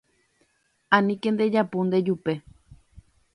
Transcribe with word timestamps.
Aníke 0.95 1.29
ndejapu 1.33 1.77
ndejupe 1.87 2.33